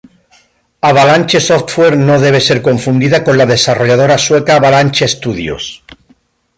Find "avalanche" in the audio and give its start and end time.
0.89-1.39, 4.55-5.07